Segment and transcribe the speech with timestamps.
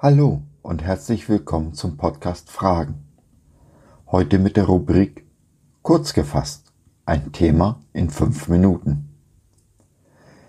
[0.00, 3.02] Hallo und herzlich willkommen zum Podcast Fragen.
[4.06, 5.26] Heute mit der Rubrik
[5.82, 6.72] Kurz gefasst,
[7.04, 9.08] ein Thema in fünf Minuten.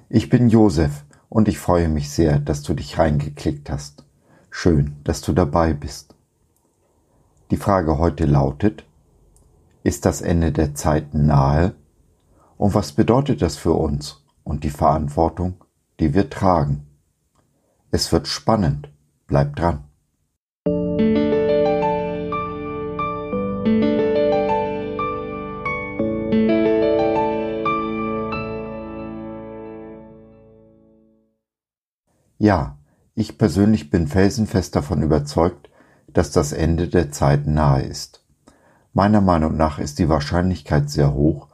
[0.08, 4.06] Ich bin Josef und ich freue mich sehr, dass du dich reingeklickt hast.
[4.52, 6.14] Schön, dass du dabei bist.
[7.50, 8.86] Die Frage heute lautet,
[9.82, 11.74] ist das Ende der Zeiten nahe?
[12.56, 15.56] Und was bedeutet das für uns und die Verantwortung,
[16.00, 16.86] die wir tragen?
[17.90, 18.90] Es wird spannend.
[19.30, 19.84] Bleib dran.
[32.40, 32.78] Ja,
[33.14, 35.70] ich persönlich bin felsenfest davon überzeugt,
[36.08, 38.26] dass das Ende der Zeit nahe ist.
[38.94, 41.50] Meiner Meinung nach ist die Wahrscheinlichkeit sehr hoch,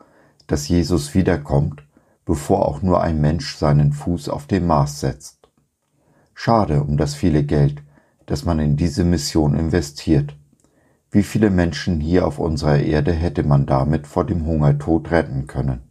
[0.47, 1.83] dass Jesus wiederkommt,
[2.23, 5.34] bevor auch nur ein Mensch seinen Fuß auf den Mars setzt.
[6.35, 7.81] Schade um das viele Geld,
[8.27, 10.35] das man in diese Mission investiert.
[11.09, 15.81] Wie viele Menschen hier auf unserer Erde hätte man damit vor dem Hungertod retten können?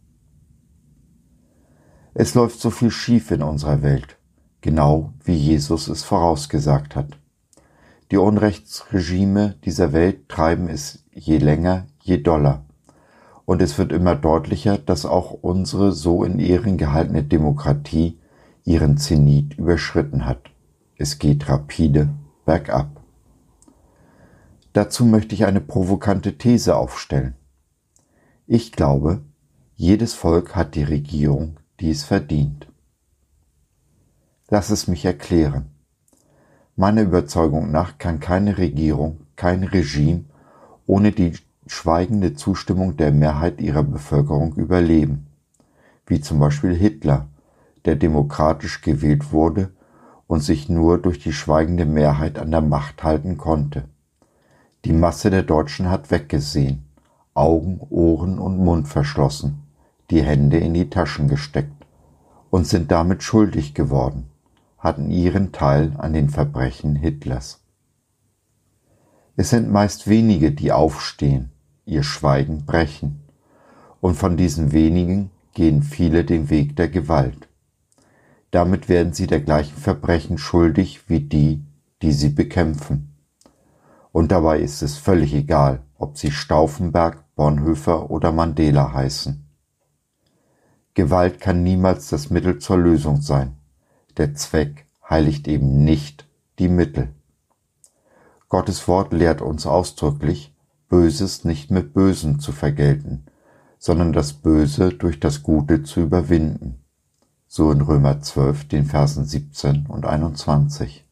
[2.13, 4.17] Es läuft so viel schief in unserer Welt,
[4.61, 7.17] genau wie Jesus es vorausgesagt hat.
[8.11, 12.63] Die Unrechtsregime dieser Welt treiben es je länger, je doller.
[13.45, 18.19] Und es wird immer deutlicher, dass auch unsere so in Ehren gehaltene Demokratie
[18.65, 20.51] ihren Zenit überschritten hat.
[20.97, 22.09] Es geht rapide
[22.45, 23.01] bergab.
[24.73, 27.35] Dazu möchte ich eine provokante These aufstellen.
[28.47, 29.21] Ich glaube,
[29.75, 32.67] jedes Volk hat die Regierung, die es verdient.
[34.49, 35.71] Lass es mich erklären.
[36.75, 40.25] Meiner Überzeugung nach kann keine Regierung, kein Regime
[40.87, 41.33] ohne die
[41.67, 45.27] schweigende Zustimmung der Mehrheit ihrer Bevölkerung überleben,
[46.05, 47.27] wie zum Beispiel Hitler,
[47.85, 49.71] der demokratisch gewählt wurde
[50.27, 53.85] und sich nur durch die schweigende Mehrheit an der Macht halten konnte.
[54.85, 56.85] Die Masse der Deutschen hat weggesehen,
[57.33, 59.63] Augen, Ohren und Mund verschlossen,
[60.09, 61.85] die Hände in die Taschen gesteckt
[62.49, 64.29] und sind damit schuldig geworden,
[64.77, 67.61] hatten ihren Teil an den Verbrechen Hitlers.
[69.35, 71.51] Es sind meist wenige, die aufstehen,
[71.85, 73.21] ihr Schweigen brechen,
[73.99, 77.49] und von diesen wenigen gehen viele den Weg der Gewalt.
[78.55, 81.65] Damit werden sie der gleichen Verbrechen schuldig wie die,
[82.01, 83.13] die sie bekämpfen.
[84.13, 89.45] Und dabei ist es völlig egal, ob sie Stauffenberg, Bonhoeffer oder Mandela heißen.
[90.93, 93.57] Gewalt kann niemals das Mittel zur Lösung sein.
[94.15, 96.25] Der Zweck heiligt eben nicht
[96.57, 97.09] die Mittel.
[98.47, 100.55] Gottes Wort lehrt uns ausdrücklich,
[100.87, 103.25] Böses nicht mit Bösen zu vergelten,
[103.79, 106.84] sondern das Böse durch das Gute zu überwinden
[107.55, 111.05] so in Römer 12, den Versen 17 und 21.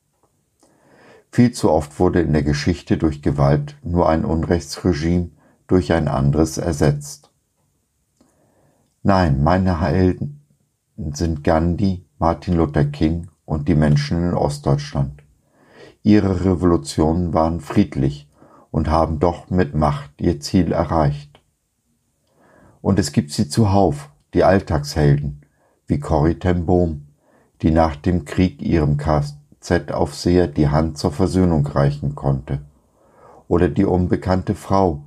[1.32, 5.30] Viel zu oft wurde in der Geschichte durch Gewalt nur ein Unrechtsregime
[5.68, 7.32] durch ein anderes ersetzt.
[9.04, 10.42] Nein, meine Helden
[11.14, 15.24] sind Gandhi, Martin Luther King und die Menschen in Ostdeutschland.
[16.02, 18.30] Ihre Revolutionen waren friedlich
[18.70, 21.40] und haben doch mit Macht ihr Ziel erreicht.
[22.82, 25.43] Und es gibt sie zuhauf, die Alltagshelden,
[25.88, 27.08] wie Corrie ten Boom,
[27.62, 32.62] die nach dem Krieg ihrem KZ-Aufseher die Hand zur Versöhnung reichen konnte.
[33.48, 35.04] Oder die unbekannte Frau,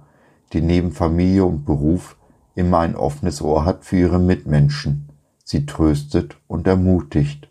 [0.52, 2.16] die neben Familie und Beruf
[2.54, 5.08] immer ein offenes Ohr hat für ihre Mitmenschen,
[5.44, 7.48] sie tröstet und ermutigt.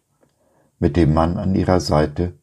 [0.80, 2.34] Mit dem Mann an ihrer Seite,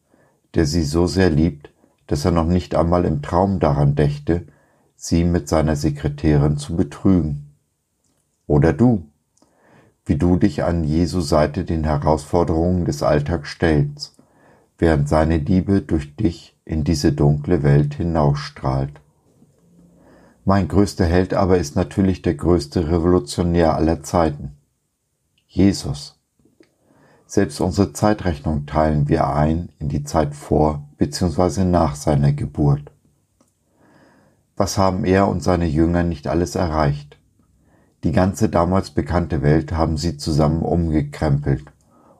[0.55, 1.71] der sie so sehr liebt,
[2.07, 4.47] dass er noch nicht einmal im Traum daran dächte,
[4.95, 7.53] sie mit seiner Sekretärin zu betrügen.
[8.47, 9.05] Oder du,
[10.05, 14.17] wie du dich an Jesu Seite den Herausforderungen des Alltags stellst,
[14.77, 19.01] während seine Liebe durch dich in diese dunkle Welt hinausstrahlt.
[20.45, 24.57] Mein größter Held aber ist natürlich der größte Revolutionär aller Zeiten.
[25.47, 26.19] Jesus.
[27.25, 31.63] Selbst unsere Zeitrechnung teilen wir ein in die Zeit vor bzw.
[31.63, 32.91] nach seiner Geburt.
[34.57, 37.17] Was haben er und seine Jünger nicht alles erreicht?
[38.03, 41.63] Die ganze damals bekannte Welt haben sie zusammen umgekrempelt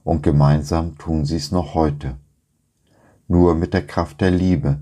[0.05, 2.15] und gemeinsam tun sie es noch heute.
[3.27, 4.79] Nur mit der Kraft der Liebe,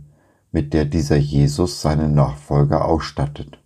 [0.52, 3.60] mit der dieser Jesus seine Nachfolger ausstattet.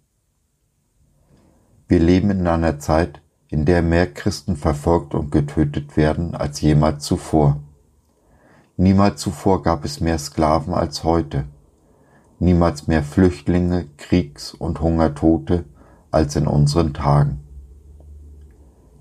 [1.88, 7.04] Wir leben in einer Zeit, in der mehr Christen verfolgt und getötet werden als jemals
[7.04, 7.62] zuvor.
[8.78, 11.46] Niemals zuvor gab es mehr Sklaven als heute,
[12.40, 15.66] niemals mehr Flüchtlinge, Kriegs- und Hungertote,
[16.16, 17.44] als in unseren Tagen.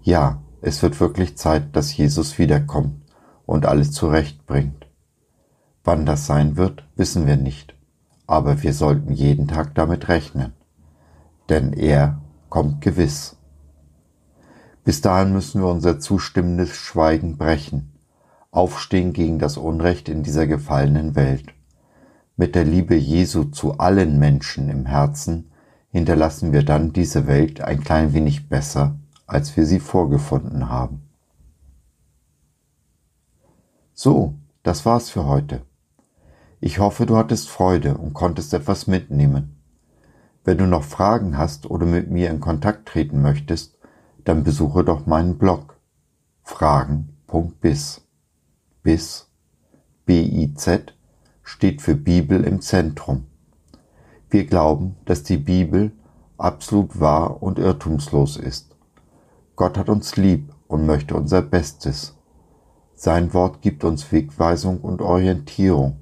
[0.02, 3.02] Ja, es wird wirklich Zeit, dass Jesus wiederkommt
[3.46, 4.88] und alles zurechtbringt.
[5.84, 7.76] Wann das sein wird, wissen wir nicht,
[8.26, 10.54] aber wir sollten jeden Tag damit rechnen,
[11.48, 13.36] denn er kommt gewiss.
[14.82, 17.92] Bis dahin müssen wir unser zustimmendes Schweigen brechen,
[18.50, 21.46] aufstehen gegen das Unrecht in dieser gefallenen Welt.
[22.36, 25.52] Mit der Liebe Jesu zu allen Menschen im Herzen
[25.94, 28.96] hinterlassen wir dann diese Welt ein klein wenig besser,
[29.28, 31.02] als wir sie vorgefunden haben.
[33.92, 35.62] So, das war's für heute.
[36.60, 39.54] Ich hoffe, du hattest Freude und konntest etwas mitnehmen.
[40.42, 43.78] Wenn du noch Fragen hast oder mit mir in Kontakt treten möchtest,
[44.24, 45.76] dann besuche doch meinen Blog
[46.42, 48.00] fragen.biz.
[48.82, 49.28] Biz,
[50.06, 50.92] B-I-Z,
[51.44, 53.28] steht für Bibel im Zentrum.
[54.34, 55.92] Wir glauben, dass die Bibel
[56.38, 58.74] absolut wahr und irrtumslos ist.
[59.54, 62.16] Gott hat uns lieb und möchte unser Bestes.
[62.96, 65.98] Sein Wort gibt uns Wegweisung und Orientierung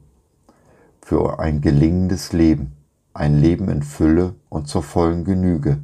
[1.02, 2.72] für ein gelingendes Leben,
[3.12, 5.82] ein Leben in Fülle und zur vollen Genüge,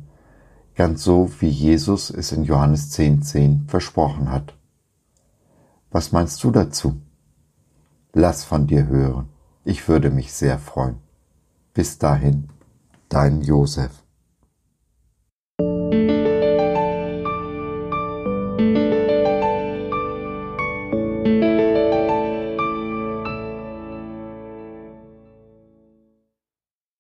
[0.75, 4.57] ganz so wie Jesus es in Johannes 10.10 10 versprochen hat.
[5.91, 6.97] Was meinst du dazu?
[8.15, 9.29] Lass von dir hören.
[9.65, 11.07] Ich würde mich sehr freuen.
[11.79, 12.49] Bis dahin,
[13.09, 14.03] dein Josef.